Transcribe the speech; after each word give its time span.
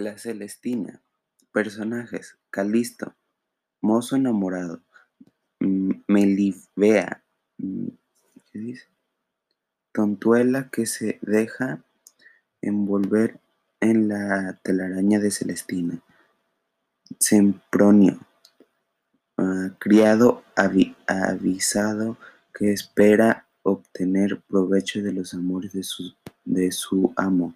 La 0.00 0.16
Celestina. 0.16 1.02
Personajes: 1.52 2.38
Calisto, 2.48 3.14
mozo 3.82 4.16
enamorado. 4.16 4.80
Melibea, 5.58 7.22
¿qué 7.58 8.58
dice? 8.58 8.88
Tontuela 9.92 10.70
que 10.70 10.86
se 10.86 11.18
deja 11.20 11.84
envolver 12.62 13.40
en 13.80 14.08
la 14.08 14.58
telaraña 14.62 15.18
de 15.18 15.30
Celestina. 15.30 16.02
Sempronio, 17.18 18.20
ah, 19.36 19.76
criado 19.78 20.44
avisado 20.56 22.16
que 22.54 22.72
espera 22.72 23.48
obtener 23.62 24.40
provecho 24.48 25.02
de 25.02 25.12
los 25.12 25.34
amores 25.34 25.74
de 25.74 25.82
su, 25.82 26.14
de 26.46 26.72
su 26.72 27.12
amo. 27.16 27.54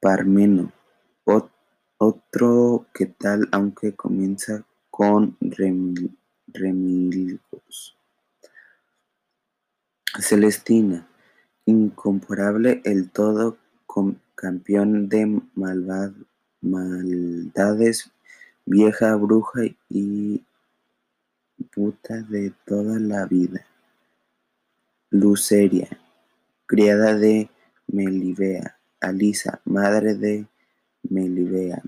Parmeno, 0.00 0.72
otro 2.02 2.86
que 2.92 3.06
tal, 3.06 3.48
aunque 3.52 3.94
comienza 3.94 4.64
con 4.90 5.36
remilgos. 6.48 7.96
Celestina, 10.20 11.08
incomparable 11.64 12.82
el 12.84 13.10
todo 13.10 13.56
campeón 14.34 15.08
de 15.08 15.40
maldades, 16.60 18.10
vieja 18.66 19.16
bruja 19.16 19.62
y 19.88 20.44
puta 21.72 22.20
de 22.22 22.52
toda 22.66 22.98
la 22.98 23.26
vida. 23.26 23.64
Luceria, 25.10 25.88
criada 26.66 27.14
de 27.14 27.48
Melibea. 27.86 28.78
Alisa, 29.00 29.60
madre 29.64 30.14
de 30.14 30.46
Melibea. 31.02 31.82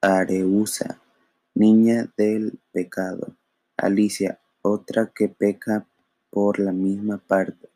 Areusa, 0.00 1.00
niña 1.54 2.12
del 2.16 2.58
pecado. 2.72 3.36
Alicia, 3.76 4.40
otra 4.60 5.12
que 5.14 5.28
peca 5.28 5.86
por 6.30 6.58
la 6.58 6.72
misma 6.72 7.18
parte. 7.18 7.68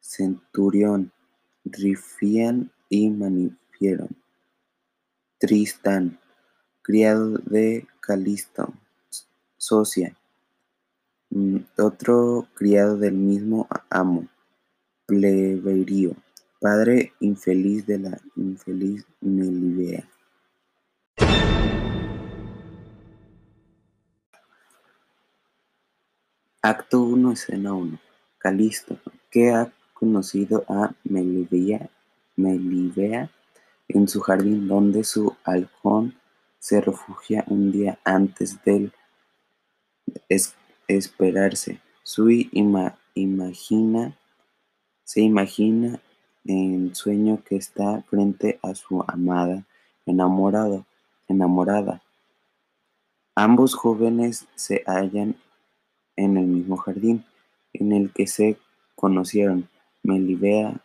Centurión, 0.00 1.10
Rifian 1.64 2.70
y 2.88 3.10
Manifieron. 3.10 4.10
Tristán, 5.38 6.20
criado 6.82 7.38
de 7.38 7.88
Calisto. 7.98 8.72
Socia, 9.56 10.16
mm, 11.30 11.56
otro 11.76 12.46
criado 12.54 12.96
del 12.96 13.14
mismo 13.14 13.66
amo. 13.90 14.28
Pleberio, 15.06 16.14
padre 16.60 17.14
infeliz 17.18 17.84
de 17.86 17.98
la 17.98 18.20
infeliz 18.36 19.04
Melibea. 19.20 20.08
Acto 26.68 27.00
1, 27.00 27.30
escena 27.30 27.74
1. 27.74 27.96
Calisto, 28.38 28.98
que 29.30 29.52
ha 29.52 29.72
conocido 29.94 30.64
a 30.68 30.92
Melibea, 31.04 31.88
Melibea 32.34 33.30
en 33.86 34.08
su 34.08 34.20
jardín 34.20 34.66
donde 34.66 35.04
su 35.04 35.36
halcón 35.44 36.18
se 36.58 36.80
refugia 36.80 37.44
un 37.46 37.70
día 37.70 38.00
antes 38.02 38.64
del 38.64 38.92
esperarse. 40.88 41.80
Su 42.02 42.30
imagina, 42.30 44.18
se 45.04 45.20
imagina 45.20 46.00
en 46.46 46.96
sueño 46.96 47.44
que 47.44 47.54
está 47.54 48.02
frente 48.10 48.58
a 48.64 48.74
su 48.74 49.04
amada, 49.06 49.64
enamorado, 50.04 50.84
enamorada. 51.28 52.02
Ambos 53.36 53.76
jóvenes 53.76 54.48
se 54.56 54.82
hallan 54.84 55.36
en 56.16 56.36
el 56.36 56.46
mismo 56.46 56.76
jardín 56.76 57.24
en 57.72 57.92
el 57.92 58.12
que 58.12 58.26
se 58.26 58.58
conocieron. 58.94 59.68
Melibea 60.02 60.80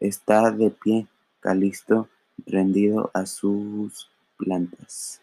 está 0.00 0.50
de 0.50 0.70
pie, 0.70 1.06
Calisto 1.40 2.08
rendido 2.46 3.10
a 3.14 3.26
sus 3.26 4.10
plantas. 4.36 5.20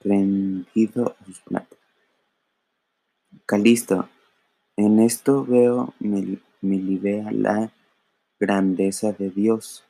rendido 0.00 1.16
a 1.18 1.24
sus 1.24 1.40
plantas. 1.40 1.78
Calisto, 3.46 4.08
en 4.76 5.00
esto 5.00 5.44
veo 5.44 5.94
Melibea 6.60 7.30
la 7.30 7.70
grandeza 8.40 9.12
de 9.12 9.30
Dios. 9.30 9.84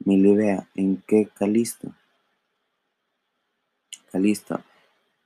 Melibea, 0.00 0.68
¿en 0.74 1.02
qué 1.06 1.28
Calisto? 1.34 1.94
Calisto, 4.10 4.60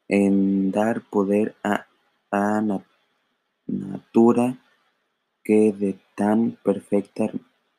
en 0.09 0.71
dar 0.71 1.01
poder 1.03 1.55
a 1.65 1.87
natura 3.67 4.59
que 5.43 5.73
de 5.73 5.99
tan 6.17 6.59
perfecta 6.63 7.31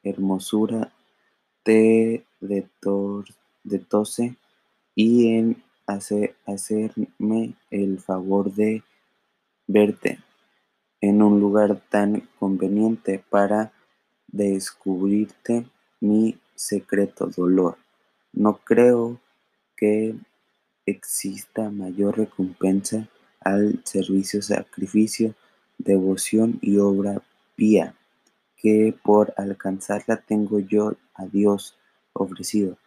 hermosura 0.04 0.94
te 1.64 2.26
detose 3.64 4.36
y 4.94 5.36
en 5.36 5.64
hacerme 6.46 7.56
el 7.72 8.00
favor 8.00 8.54
de 8.54 8.84
verte 9.68 10.20
en 11.02 11.22
un 11.22 11.40
lugar 11.40 11.82
tan 11.90 12.28
conveniente 12.40 13.24
para 13.30 13.74
descubrirte 14.28 15.66
mi 16.00 16.40
secreto 16.56 17.28
dolor. 17.28 17.78
No 18.32 18.58
creo 18.58 19.20
que 19.76 20.16
exista 20.86 21.70
mayor 21.70 22.18
recompensa 22.18 23.10
al 23.46 23.80
servicio, 23.86 24.42
sacrificio, 24.42 25.36
devoción 25.78 26.58
y 26.62 26.78
obra 26.80 27.22
pía, 27.56 27.96
que 28.58 28.94
por 29.04 29.34
alcanzarla 29.38 30.18
tengo 30.18 30.60
yo 30.60 30.96
a 31.14 31.26
Dios 31.28 31.78
ofrecido. 32.14 32.78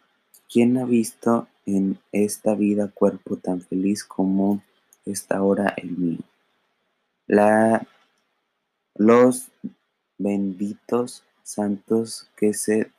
¿Quién 0.51 0.77
ha 0.77 0.85
visto 0.85 1.47
en 1.65 1.97
esta 2.11 2.55
vida 2.55 2.89
cuerpo 2.89 3.37
tan 3.37 3.61
feliz 3.61 4.03
como 4.03 4.61
esta 5.05 5.37
ahora 5.37 5.73
el 5.77 5.97
mío? 5.97 6.19
La, 7.25 7.87
los 8.95 9.49
benditos 10.17 11.23
santos 11.41 12.29
que 12.35 12.53
se 12.53 12.91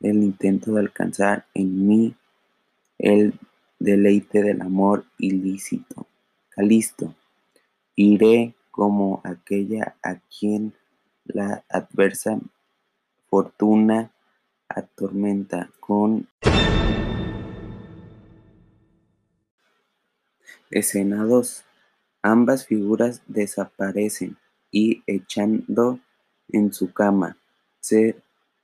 el 0.00 0.22
intento 0.22 0.72
de 0.72 0.80
alcanzar 0.80 1.46
en 1.54 1.86
mí 1.86 2.14
el 2.98 3.34
deleite 3.78 4.42
del 4.42 4.62
amor 4.62 5.04
ilícito. 5.18 6.06
Calisto, 6.48 7.14
iré 7.94 8.54
como 8.70 9.20
aquella 9.24 9.94
a 10.02 10.16
quien 10.16 10.72
la 11.24 11.64
adversa 11.68 12.40
fortuna 13.28 14.10
atormenta 14.68 15.70
con 15.78 16.26
escena 20.70 21.24
2. 21.24 21.64
Ambas 22.22 22.66
figuras 22.66 23.22
desaparecen 23.26 24.36
y 24.70 25.02
echando 25.06 25.98
en 26.48 26.72
su 26.72 26.92
cama 26.92 27.36
se 27.80 28.16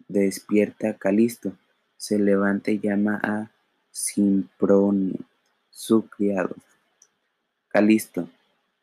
despierta 0.08 0.94
Calisto, 0.94 1.52
se 1.96 2.18
levanta 2.18 2.70
y 2.70 2.78
llama 2.78 3.20
a 3.22 3.50
Simpronio, 3.90 5.18
su 5.70 6.06
criado. 6.08 6.54
Calisto, 7.68 8.28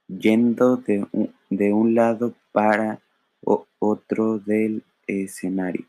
yendo 0.08 0.78
de 0.78 1.06
un, 1.12 1.34
de 1.50 1.74
un 1.74 1.96
lado 1.96 2.34
para 2.52 3.00
otro 3.80 4.40
del 4.40 4.84
escenario. 5.08 5.86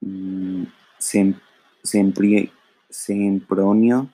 Mm, 0.00 0.64
Sempronio, 0.98 2.50
Sempronio, 2.88 4.10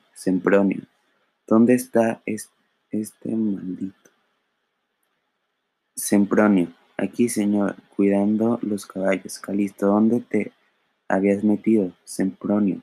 ¿dónde 1.47 1.75
está 1.75 2.23
este 2.25 3.29
maldito? 3.29 4.11
Sempronio, 5.95 6.73
aquí 6.97 7.29
señor, 7.29 7.77
cuidando 7.97 8.59
los 8.63 8.87
caballos. 8.87 9.39
Calisto, 9.39 9.87
¿dónde 9.87 10.21
te 10.21 10.53
habías 11.09 11.43
metido? 11.45 11.93
Sempronio, 12.05 12.83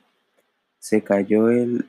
se 0.78 1.02
cayó 1.02 1.50
el 1.50 1.88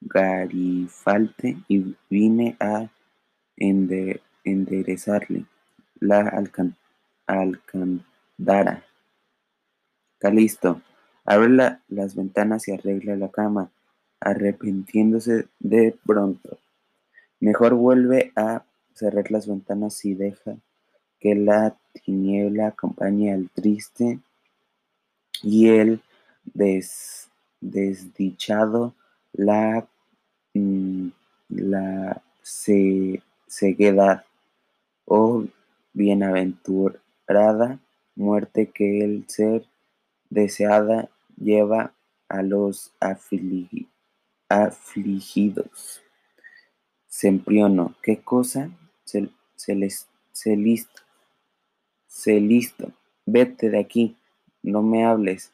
garifalte 0.00 1.56
y 1.68 1.96
vine 2.10 2.56
a 2.60 2.88
enderezarle 4.44 5.46
la 6.00 6.28
alcandara. 7.26 8.84
Calisto, 10.18 10.82
abre 11.24 11.78
las 11.88 12.14
ventanas 12.14 12.68
y 12.68 12.72
arregla 12.72 13.16
la 13.16 13.30
cama, 13.30 13.70
arrepintiéndose 14.22 15.46
de 15.58 15.96
pronto. 16.06 16.58
Mejor 17.40 17.74
vuelve 17.74 18.32
a 18.36 18.64
cerrar 18.94 19.30
las 19.30 19.46
ventanas 19.46 20.04
y 20.04 20.14
deja 20.14 20.56
que 21.18 21.34
la 21.34 21.76
tiniebla 22.04 22.68
acompañe 22.68 23.32
al 23.32 23.50
triste 23.50 24.20
y 25.42 25.68
el 25.68 26.00
desdichado, 27.60 28.94
la, 29.32 29.86
mm, 30.54 31.08
la 31.48 32.22
ceguedad, 32.42 34.24
oh 35.04 35.44
bienaventurada 35.92 37.78
muerte 38.14 38.70
que 38.72 39.04
el 39.04 39.24
ser 39.28 39.64
deseada 40.30 41.08
lleva 41.36 41.92
a 42.28 42.42
los 42.42 42.92
afligidos. 43.00 43.91
Sempriono, 47.06 47.94
¿qué 48.02 48.20
cosa? 48.20 48.70
Se, 49.04 49.74
les, 49.74 50.08
se 50.32 50.56
listo, 50.56 51.00
se 52.06 52.38
listo, 52.38 52.92
vete 53.24 53.70
de 53.70 53.78
aquí, 53.78 54.16
no 54.62 54.82
me 54.82 55.04
hables, 55.04 55.52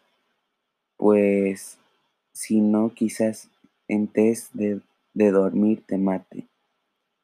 pues 0.96 1.78
si 2.32 2.60
no 2.60 2.92
quizás 2.92 3.48
antes 3.88 4.50
de, 4.52 4.80
de 5.14 5.30
dormir 5.30 5.84
te 5.86 5.96
mate. 5.96 6.48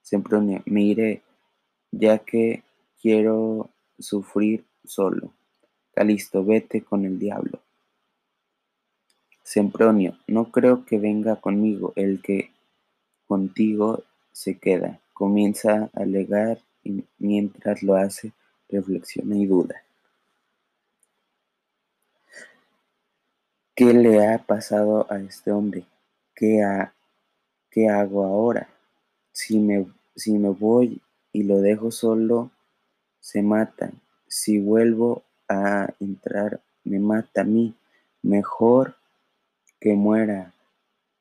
Sempronio, 0.02 0.62
me 0.66 0.82
iré, 0.82 1.22
ya 1.90 2.18
que 2.18 2.62
quiero 3.00 3.70
sufrir 3.98 4.64
solo. 4.84 5.32
Calisto, 5.92 6.44
vete 6.44 6.82
con 6.82 7.04
el 7.04 7.18
diablo. 7.18 7.63
Sempronio, 9.44 10.16
no 10.26 10.50
creo 10.50 10.86
que 10.86 10.98
venga 10.98 11.36
conmigo 11.36 11.92
el 11.96 12.22
que 12.22 12.50
contigo 13.26 14.02
se 14.32 14.58
queda. 14.58 15.00
Comienza 15.12 15.90
a 15.92 16.00
alegar 16.00 16.58
y 16.82 17.04
mientras 17.18 17.82
lo 17.82 17.94
hace, 17.94 18.32
reflexiona 18.70 19.36
y 19.36 19.44
duda. 19.44 19.82
¿Qué 23.76 23.92
le 23.92 24.26
ha 24.26 24.38
pasado 24.38 25.06
a 25.12 25.18
este 25.18 25.52
hombre? 25.52 25.84
¿Qué, 26.34 26.64
qué 27.70 27.88
hago 27.90 28.24
ahora? 28.24 28.68
Si 29.30 29.58
me, 29.58 29.86
si 30.16 30.38
me 30.38 30.48
voy 30.48 31.02
y 31.32 31.42
lo 31.42 31.60
dejo 31.60 31.90
solo, 31.90 32.50
se 33.20 33.42
mata. 33.42 33.92
Si 34.26 34.58
vuelvo 34.58 35.22
a 35.48 35.92
entrar, 36.00 36.62
me 36.82 36.98
mata 36.98 37.42
a 37.42 37.44
mí. 37.44 37.74
Mejor 38.22 38.96
que 39.84 39.92
muera 39.92 40.54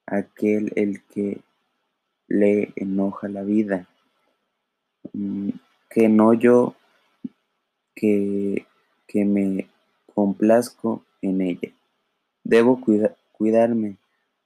aquel 0.06 0.72
el 0.78 1.04
que 1.04 1.42
le 2.30 2.72
enoja 2.78 3.28
la 3.28 3.44
vida, 3.44 3.90
mm, 5.12 5.50
que 5.90 6.08
no 6.08 6.34
yo 6.34 6.74
que, 7.94 8.66
que 9.06 9.26
me 9.26 9.68
complazco 10.16 11.04
en 11.22 11.42
ella. 11.42 11.74
Debo 12.46 12.80
cuidarme 13.34 13.98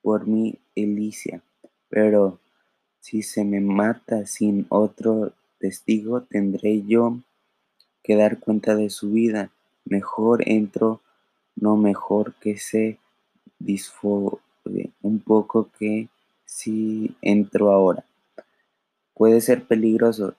por 0.02 0.26
mi 0.26 0.58
Elicia, 0.74 1.44
pero 1.88 2.40
si 3.00 3.22
se 3.22 3.46
me 3.46 3.62
mata 3.62 4.26
sin 4.26 4.66
otro 4.70 5.32
testigo, 5.60 6.24
tendré 6.24 6.82
yo 6.88 7.20
que 8.02 8.16
dar 8.16 8.40
cuenta 8.40 8.76
de 8.76 8.90
su 8.90 9.12
vida. 9.12 9.52
Mejor 9.86 10.42
entro, 10.50 11.02
no 11.56 11.78
mejor 11.78 12.34
que 12.42 12.58
se 12.58 12.98
disfode 13.60 14.40
un 15.02 15.20
poco 15.20 15.70
que 15.78 16.10
si 16.46 17.16
entro 17.22 17.72
ahora. 17.72 18.06
Puede 19.14 19.42
ser 19.42 19.66
peligroso, 19.66 20.36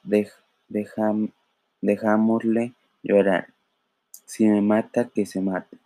dejámosle 1.81 2.75
llorar. 3.03 3.49
Si 4.25 4.47
me 4.47 4.61
mata, 4.61 5.09
que 5.09 5.27
se 5.27 5.41
mate. 5.41 5.79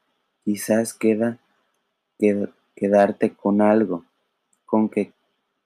Quizás 0.44 0.92
queda 0.94 1.38
quedarte 2.74 3.34
con 3.34 3.60
algo, 3.60 4.04
con 4.66 4.88
que 4.88 5.12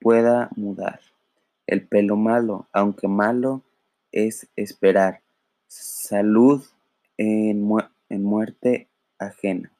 pueda 0.00 0.50
mudar. 0.56 1.00
El 1.66 1.86
pelo 1.86 2.16
malo, 2.16 2.66
aunque 2.72 3.08
malo, 3.08 3.62
es 4.12 4.48
esperar. 4.56 5.20
Salud 5.66 6.64
en, 7.16 7.66
en 8.08 8.22
muerte 8.22 8.88
ajena. 9.18 9.75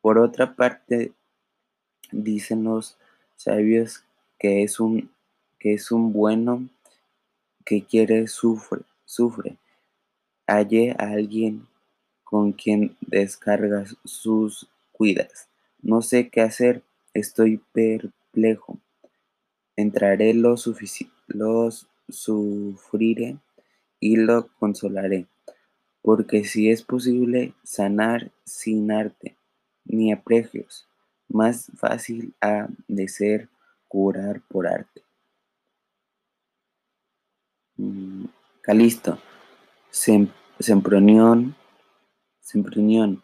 Por 0.00 0.18
otra 0.18 0.54
parte, 0.54 1.12
dicen 2.10 2.64
los 2.64 2.96
sabios 3.36 4.04
que 4.38 4.62
es 4.62 4.80
un, 4.80 5.10
que 5.58 5.74
es 5.74 5.92
un 5.92 6.12
bueno 6.12 6.68
que 7.64 7.84
quiere 7.84 8.26
sufre, 8.26 8.82
sufre. 9.04 9.56
Halle 10.46 10.96
a 10.98 11.10
alguien 11.10 11.66
con 12.24 12.52
quien 12.52 12.96
descarga 13.00 13.84
sus 14.04 14.68
cuidas. 14.92 15.48
No 15.82 16.02
sé 16.02 16.30
qué 16.30 16.40
hacer, 16.40 16.82
estoy 17.14 17.58
perplejo. 17.72 18.78
Entraré 19.76 20.34
lo 20.34 20.56
los 21.28 21.86
sufriré 22.08 23.36
y 23.98 24.16
lo 24.16 24.48
consolaré, 24.58 25.26
porque 26.02 26.44
si 26.44 26.70
es 26.70 26.82
posible 26.82 27.54
sanar 27.62 28.30
sin 28.44 28.90
arte, 28.90 29.36
ni 29.90 30.12
apregios, 30.12 30.86
más 31.28 31.70
fácil 31.76 32.34
ha 32.40 32.68
de 32.86 33.08
ser 33.08 33.48
curar 33.88 34.40
por 34.48 34.66
arte. 34.66 35.02
Mm, 37.76 38.26
Calisto, 38.62 39.18
Sempronión, 39.90 41.56
Sempronión, 42.40 43.22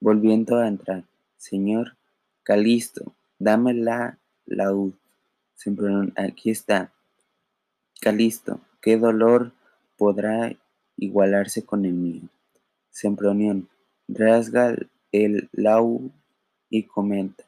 volviendo 0.00 0.56
a 0.58 0.68
entrar. 0.68 1.04
Señor 1.36 1.96
Calisto, 2.42 3.14
dame 3.38 3.72
la 3.74 4.18
laúd. 4.44 4.94
Sempronión, 5.54 6.12
aquí 6.16 6.50
está. 6.50 6.92
Calisto, 8.00 8.60
qué 8.82 8.96
dolor 8.98 9.52
podrá 9.96 10.56
igualarse 10.96 11.64
con 11.64 11.84
el 11.84 11.92
mío. 11.92 12.22
Sempronión, 12.90 13.68
rasga 14.08 14.74
el 15.12 15.48
laúd 15.52 16.10
y 16.68 16.84
comenta, 16.84 17.44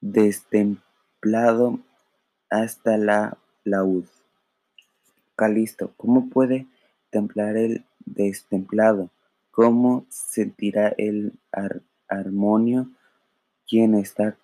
destemplado 0.00 1.80
hasta 2.48 2.96
la 2.96 3.38
laúd. 3.64 4.04
Calisto, 5.36 5.92
¿cómo 5.96 6.28
puede 6.28 6.66
templar 7.10 7.56
el 7.56 7.84
destemplado? 8.04 9.10
¿Cómo 9.50 10.06
sentirá 10.08 10.94
el 10.96 11.32
armonio 12.08 12.88
quien 13.66 13.94
está 13.94 14.36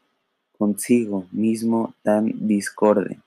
consigo 0.59 1.27
mismo 1.31 1.95
tan 2.03 2.49
discorde? 2.49 3.21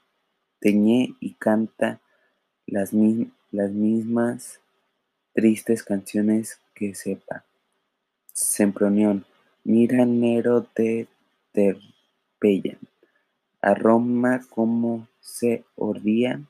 Teñe 0.59 1.15
y 1.19 1.35
canta 1.35 2.01
las, 2.67 2.91
las 3.51 3.71
mismas 3.71 4.59
tristes 5.33 5.83
canciones 5.83 6.59
que 6.73 6.95
sepa. 6.95 7.45
Sempronión, 8.39 9.25
mira 9.65 10.05
Nero 10.05 10.65
de 10.74 11.08
Terpella, 11.51 12.77
a 13.62 13.74
Roma 13.74 14.39
como 14.50 15.10
se 15.19 15.65
ordía, 15.75 16.41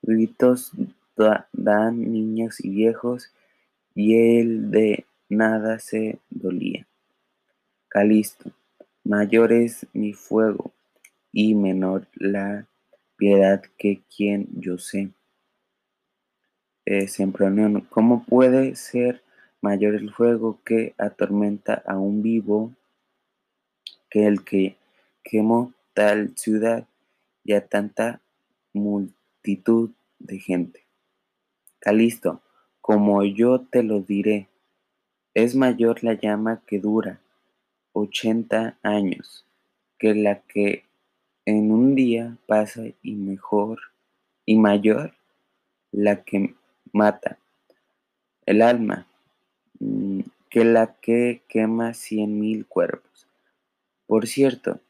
gritos 0.00 0.72
dan 1.52 2.10
niños 2.10 2.64
y 2.64 2.70
viejos, 2.70 3.34
y 3.94 4.38
él 4.38 4.70
de 4.70 5.04
nada 5.28 5.78
se 5.78 6.18
dolía. 6.30 6.86
Calisto, 7.88 8.50
mayor 9.04 9.52
es 9.52 9.86
mi 9.92 10.14
fuego 10.14 10.72
y 11.32 11.54
menor 11.54 12.08
la 12.14 12.66
piedad 13.16 13.62
que 13.76 14.00
quien 14.16 14.48
yo 14.54 14.78
sé. 14.78 15.10
Eh, 16.86 17.08
Sempronión, 17.08 17.82
¿cómo 17.90 18.24
puede 18.24 18.74
ser 18.74 19.25
mayor 19.60 19.94
el 19.94 20.12
fuego 20.12 20.60
que 20.64 20.94
atormenta 20.98 21.82
a 21.86 21.98
un 21.98 22.22
vivo 22.22 22.72
que 24.10 24.26
el 24.26 24.44
que 24.44 24.76
quemó 25.22 25.72
tal 25.94 26.36
ciudad 26.36 26.86
y 27.44 27.52
a 27.52 27.66
tanta 27.66 28.20
multitud 28.72 29.90
de 30.18 30.38
gente? 30.38 30.86
Calisto, 31.78 32.40
como 32.80 33.24
yo 33.24 33.60
te 33.60 33.82
lo 33.82 34.00
diré, 34.00 34.48
es 35.34 35.54
mayor 35.54 36.02
la 36.02 36.14
llama 36.14 36.62
que 36.66 36.78
dura 36.78 37.20
ochenta 37.92 38.78
años 38.82 39.46
que 39.98 40.14
la 40.14 40.40
que 40.42 40.84
en 41.46 41.70
un 41.70 41.94
día 41.94 42.36
pasa 42.46 42.82
y 43.02 43.14
mejor 43.14 43.80
y 44.44 44.56
mayor 44.56 45.14
la 45.92 46.22
que 46.24 46.54
mata 46.92 47.38
el 48.44 48.62
alma 48.62 49.06
que 50.50 50.64
la 50.64 50.94
que 51.00 51.42
quema 51.48 51.94
cien 51.94 52.38
mil 52.40 52.66
cuerpos. 52.66 53.26
Por 54.06 54.26
cierto, 54.26 54.80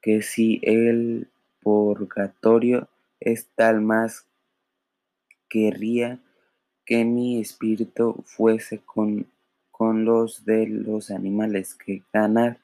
que 0.00 0.22
si 0.22 0.60
el 0.62 1.28
purgatorio 1.62 2.88
es 3.20 3.46
tal 3.54 3.80
más 3.80 4.26
querría 5.48 6.20
que 6.84 7.04
mi 7.04 7.40
espíritu 7.40 8.22
fuese 8.26 8.80
con, 8.80 9.26
con 9.70 10.04
los 10.04 10.44
de 10.44 10.66
los 10.66 11.10
animales, 11.10 11.74
que 11.74 12.02
ganar 12.12 12.58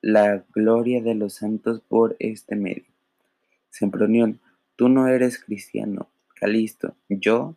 la 0.00 0.44
gloria 0.54 1.02
de 1.02 1.14
los 1.14 1.34
santos 1.34 1.82
por 1.86 2.16
este 2.18 2.56
medio. 2.56 2.84
Sempronión, 3.68 4.40
tú 4.76 4.88
no 4.88 5.08
eres 5.08 5.38
cristiano, 5.38 6.08
Calisto, 6.34 6.94
yo, 7.08 7.56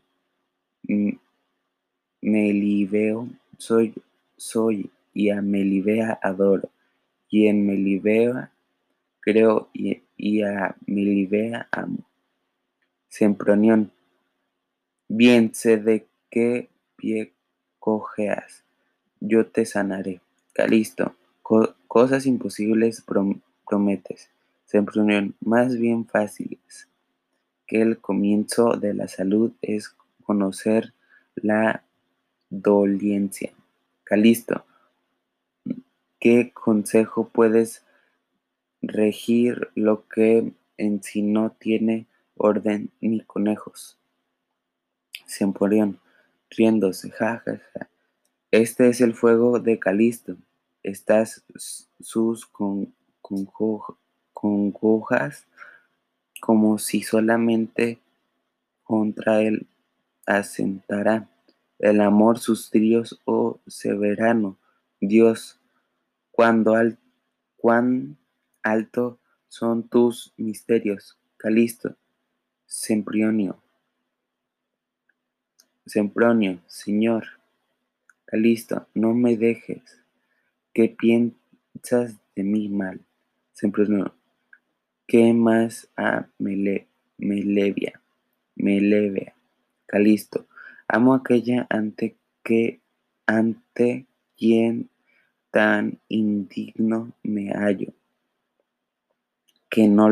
Melibeo, 2.24 3.28
soy, 3.58 3.94
soy, 4.38 4.90
y 5.14 5.30
a 5.30 5.42
Melibea 5.42 6.20
adoro, 6.22 6.70
y 7.30 7.48
en 7.48 7.66
Melibea 7.66 8.52
creo, 9.20 9.70
y, 9.74 10.02
y 10.18 10.42
a 10.42 10.76
Melibea 10.88 11.68
amo. 11.72 12.00
Sempronión, 13.10 13.92
Bien 15.10 15.54
sé 15.54 15.78
de 15.78 16.08
qué 16.32 16.70
pie 16.96 17.34
cojeas, 17.78 18.64
yo 19.20 19.46
te 19.46 19.66
sanaré. 19.66 20.22
Calisto, 20.54 21.16
cosas 21.88 22.26
imposibles 22.26 23.04
prometes, 23.66 24.32
Sempronión, 24.66 25.36
más 25.42 25.78
bien 25.78 26.08
fáciles, 26.08 26.88
que 27.68 27.82
el 27.82 28.00
comienzo 28.00 28.78
de 28.78 28.94
la 28.94 29.08
salud 29.08 29.52
es 29.62 29.96
conocer 30.24 30.94
la 31.36 31.84
dolencia. 32.54 33.52
Calisto, 34.04 34.64
¿qué 36.20 36.52
consejo 36.54 37.30
puedes 37.30 37.84
regir 38.82 39.72
lo 39.76 40.08
que 40.08 40.54
en 40.78 41.02
sí 41.02 41.24
no 41.24 41.52
tiene 41.52 42.06
orden 42.36 42.92
ni 43.02 43.22
conejos? 43.22 43.98
Sempronión, 45.26 46.00
riéndose, 46.50 47.10
ja, 47.12 47.42
ja, 47.44 47.60
ja. 47.74 47.90
Este 48.52 48.88
es 48.90 49.02
el 49.02 49.16
fuego 49.16 49.60
de 49.60 49.80
Calisto. 49.80 50.36
Estas 50.84 51.44
sus 52.00 52.46
con, 52.46 52.94
congojas 54.32 55.48
como 56.40 56.78
si 56.78 57.02
solamente 57.02 58.00
contra 58.84 59.42
él 59.42 59.66
asentará 60.26 61.30
el 61.84 62.00
amor 62.00 62.40
sus 62.40 62.70
tríos, 62.70 63.20
oh 63.26 63.60
severano 63.68 64.58
Dios, 65.02 65.60
cuando 66.32 66.76
al, 66.76 66.98
cuán 67.58 68.18
alto 68.62 69.20
son 69.50 69.90
tus 69.90 70.34
misterios, 70.38 71.18
Calisto, 71.36 71.98
Semprionio. 72.66 73.62
Sempronio, 75.86 76.62
Señor, 76.68 77.26
Calisto, 78.24 78.88
no 78.94 79.14
me 79.14 79.36
dejes. 79.36 79.82
¿Qué 80.74 80.88
piensas 80.88 82.16
de 82.34 82.44
mí 82.44 82.70
mal? 82.70 83.02
Sempronio, 83.52 84.16
¿qué 85.06 85.34
más 85.34 85.90
a 85.98 86.30
Mele, 86.38 86.88
Melevia? 87.18 88.02
Melevia, 88.56 89.36
Calisto, 89.86 90.48
amo 90.94 91.16
aquella 91.16 91.66
ante 91.72 92.18
que 92.44 92.80
ante 93.26 94.06
quien 94.38 94.92
tan 95.50 96.00
indigno 96.08 97.14
me 97.24 97.50
hallo, 97.50 97.94
que 99.70 99.88
no 99.88 100.12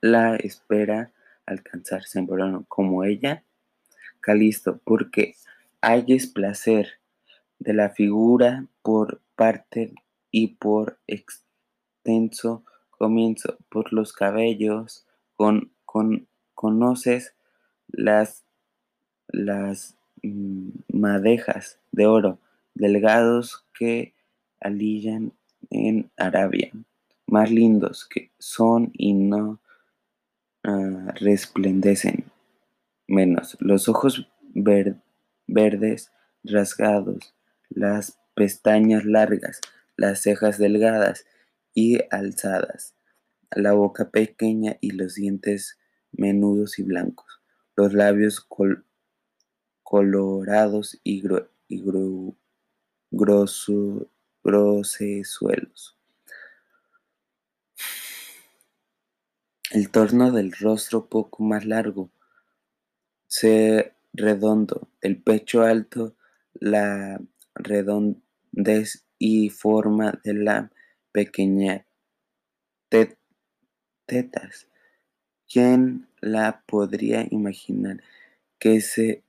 la 0.00 0.36
espera 0.36 1.10
alcanzar 1.46 2.04
Sempronión 2.04 2.64
como 2.68 3.02
ella. 3.02 3.42
Calisto, 4.20 4.78
porque 4.84 5.34
hayes 5.80 6.28
placer 6.28 7.00
de 7.58 7.74
la 7.74 7.90
figura 7.90 8.66
por 8.82 9.20
parte 9.34 9.94
y 10.30 10.54
por 10.54 11.00
extenso 11.08 12.62
comienzo, 12.90 13.58
por 13.68 13.92
los 13.92 14.12
cabellos, 14.12 15.06
con, 15.34 15.72
con 15.84 16.28
conoces 16.54 17.34
las, 17.88 18.44
las 19.26 19.96
madejas 20.22 21.78
de 21.92 22.06
oro 22.06 22.38
delgados 22.74 23.66
que 23.78 24.14
alillan 24.60 25.32
en 25.70 26.10
Arabia, 26.16 26.70
más 27.26 27.50
lindos 27.50 28.06
que 28.06 28.30
son 28.38 28.90
y 28.94 29.12
no 29.12 29.60
ah, 30.64 31.12
resplandecen 31.16 32.24
menos, 33.06 33.56
los 33.60 33.88
ojos 33.88 34.28
verdes 34.54 36.12
rasgados, 36.44 37.34
las 37.68 38.18
pestañas 38.34 39.04
largas, 39.04 39.60
las 39.96 40.22
cejas 40.22 40.58
delgadas 40.58 41.26
y 41.74 41.98
alzadas, 42.10 42.94
la 43.50 43.72
boca 43.72 44.10
pequeña 44.10 44.76
y 44.80 44.92
los 44.92 45.16
dientes 45.16 45.78
menudos 46.12 46.78
y 46.78 46.84
blancos, 46.84 47.40
los 47.76 47.92
labios 47.92 48.40
colorados 49.90 51.00
y, 51.02 51.20
grosesuelos. 54.40 55.98
El 59.72 59.90
torno 59.90 60.30
del 60.30 60.52
rostro 60.52 61.06
poco 61.06 61.42
más 61.42 61.64
largo, 61.64 62.12
ser 63.26 63.96
redondo, 64.12 64.88
el 65.00 65.20
pecho 65.20 65.62
alto, 65.62 66.14
la 66.54 67.20
redondez 67.56 69.04
y 69.18 69.50
forma 69.50 70.20
de 70.22 70.34
la 70.34 70.70
pequeña 71.10 71.84
tetas. 74.06 74.68
¿Quién 75.48 76.06
la 76.20 76.62
podría 76.64 77.26
imaginar 77.28 78.04
que 78.60 78.80
se 78.82 79.24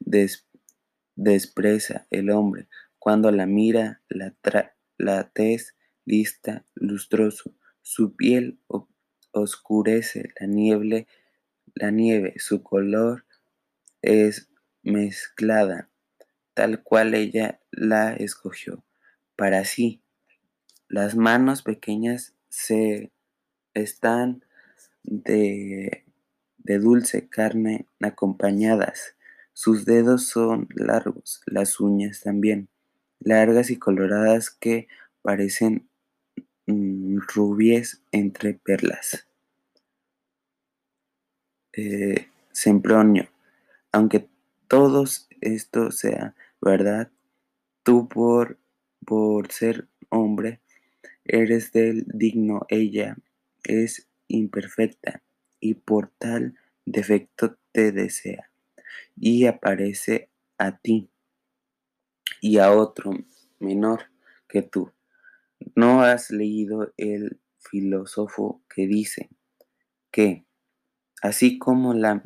despreza 1.15 2.07
el 2.09 2.29
hombre 2.29 2.67
Cuando 2.99 3.31
la 3.31 3.45
mira, 3.45 4.01
la, 4.09 4.35
la 4.97 5.29
tez 5.29 5.75
lista, 6.05 6.65
lustroso, 6.75 7.55
su 7.81 8.15
piel 8.15 8.59
oscurece 9.31 10.29
la 10.39 10.47
nieve, 10.47 11.07
la 11.73 11.91
nieve, 11.91 12.35
su 12.37 12.63
color 12.63 13.25
es 14.01 14.49
mezclada, 14.83 15.89
tal 16.53 16.83
cual 16.83 17.13
ella 17.13 17.59
la 17.71 18.13
escogió. 18.13 18.83
Para 19.35 19.63
sí, 19.65 20.03
las 20.87 21.15
manos 21.15 21.63
pequeñas 21.63 22.35
se 22.49 23.11
están 23.73 24.43
de, 25.03 26.05
de 26.57 26.79
dulce 26.79 27.29
carne 27.29 27.87
acompañadas. 28.01 29.15
Sus 29.63 29.85
dedos 29.85 30.25
son 30.25 30.67
largos, 30.73 31.43
las 31.45 31.79
uñas 31.79 32.21
también, 32.21 32.67
largas 33.19 33.69
y 33.69 33.77
coloradas 33.77 34.49
que 34.49 34.87
parecen 35.21 35.87
mm, 36.65 37.19
entre 38.11 38.55
perlas. 38.55 39.27
Eh, 41.73 42.25
Sempronio, 42.51 43.29
aunque 43.91 44.27
todo 44.67 45.05
esto 45.41 45.91
sea 45.91 46.33
verdad, 46.59 47.11
tú 47.83 48.09
por, 48.09 48.57
por 49.05 49.51
ser 49.51 49.87
hombre 50.09 50.59
eres 51.23 51.71
del 51.71 52.05
digno, 52.07 52.65
ella 52.67 53.15
es 53.63 54.07
imperfecta 54.27 55.21
y 55.59 55.75
por 55.75 56.09
tal 56.17 56.55
defecto 56.83 57.59
te 57.71 57.91
desea 57.91 58.50
y 59.21 59.45
aparece 59.45 60.31
a 60.57 60.79
ti 60.79 61.11
y 62.41 62.57
a 62.57 62.73
otro 62.73 63.13
menor 63.59 64.05
que 64.49 64.63
tú. 64.63 64.91
¿No 65.75 66.01
has 66.01 66.31
leído 66.31 66.91
el 66.97 67.39
filósofo 67.59 68.63
que 68.67 68.87
dice 68.87 69.29
que 70.09 70.47
así 71.21 71.59
como 71.59 71.93
la 71.93 72.23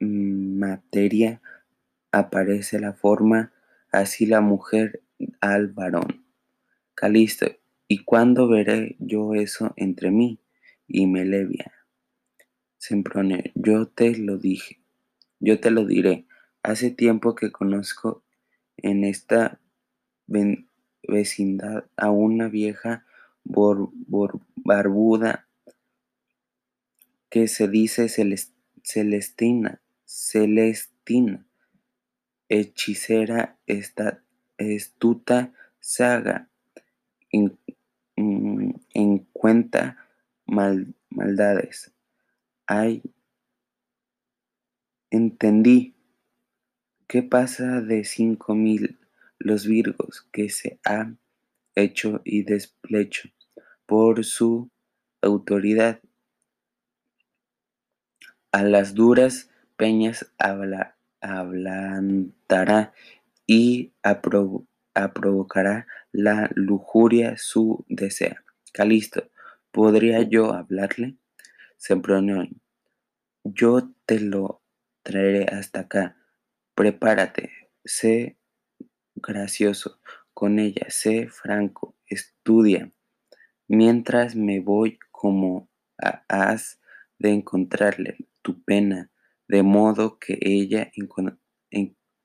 materia 0.00 1.42
aparece 2.10 2.80
la 2.80 2.94
forma, 2.94 3.52
así 3.92 4.24
la 4.24 4.40
mujer 4.40 5.02
al 5.42 5.68
varón? 5.68 6.24
Calisto, 6.94 7.46
¿y 7.86 8.02
cuándo 8.04 8.48
veré 8.48 8.96
yo 8.98 9.34
eso 9.34 9.74
entre 9.76 10.10
mí 10.10 10.40
y 10.88 11.06
Melevia? 11.06 11.70
Sempronio, 12.78 13.42
yo 13.54 13.88
te 13.88 14.16
lo 14.16 14.38
dije, 14.38 14.83
yo 15.44 15.60
te 15.60 15.70
lo 15.70 15.86
diré. 15.86 16.26
Hace 16.62 16.90
tiempo 16.90 17.34
que 17.34 17.52
conozco 17.52 18.22
en 18.78 19.04
esta 19.04 19.60
vecindad 21.06 21.84
a 21.96 22.10
una 22.10 22.48
vieja 22.48 23.04
barbuda 23.44 25.46
que 27.28 27.46
se 27.48 27.68
dice 27.68 28.08
Celestina, 28.82 29.82
Celestina, 30.06 31.46
hechicera 32.48 33.58
esta, 33.66 34.22
estuta, 34.56 35.52
saga, 35.80 36.48
en, 37.30 37.58
mm, 38.16 38.70
cuenta 39.32 39.98
maldades. 40.46 41.92
Ay, 42.66 43.02
entendí. 45.14 45.94
¿Qué 47.06 47.22
pasa 47.22 47.80
de 47.80 48.04
cinco 48.04 48.54
mil 48.54 48.98
los 49.38 49.66
virgos 49.66 50.26
que 50.32 50.50
se 50.50 50.80
ha 50.84 51.14
hecho 51.76 52.20
y 52.24 52.42
desplecho 52.42 53.28
por 53.86 54.24
su 54.24 54.70
autoridad? 55.22 56.00
A 58.50 58.62
las 58.62 58.94
duras 58.94 59.50
peñas 59.76 60.32
habla, 60.38 60.96
ablandará 61.20 62.92
y 63.46 63.92
provocará 65.12 65.86
la 66.12 66.50
lujuria 66.54 67.36
su 67.36 67.84
desea. 67.88 68.42
Calisto, 68.72 69.30
¿podría 69.70 70.22
yo 70.22 70.52
hablarle? 70.52 71.16
Sempronio, 71.76 72.48
yo 73.44 73.90
te 74.06 74.18
lo 74.20 74.63
traeré 75.04 75.44
hasta 75.44 75.80
acá. 75.80 76.16
Prepárate, 76.74 77.52
sé 77.84 78.36
gracioso 79.14 80.00
con 80.32 80.58
ella, 80.58 80.86
sé 80.88 81.28
franco, 81.28 81.94
estudia. 82.06 82.90
Mientras 83.68 84.34
me 84.34 84.58
voy 84.58 84.98
como 85.12 85.70
has 86.28 86.80
de 87.18 87.30
encontrarle 87.30 88.16
tu 88.42 88.64
pena, 88.64 89.12
de 89.46 89.62
modo 89.62 90.18
que 90.18 90.38
ella 90.40 90.90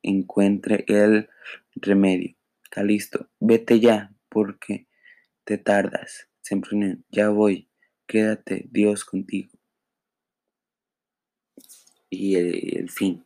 encuentre 0.02 0.86
el 0.88 1.30
remedio. 1.76 2.36
Calisto, 2.72 3.30
vete 3.40 3.80
ya, 3.80 4.16
porque 4.30 4.88
te 5.44 5.58
tardas. 5.58 6.30
Sempronio, 6.42 6.98
ya 7.10 7.30
voy, 7.30 7.70
quédate, 8.08 8.68
Dios 8.72 9.06
contigo 9.06 9.59
y 12.10 12.36
el, 12.36 12.90
fin. 12.90 13.24